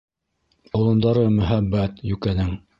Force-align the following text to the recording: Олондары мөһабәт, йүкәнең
Олондары 0.79 1.27
мөһабәт, 1.37 2.05
йүкәнең 2.13 2.55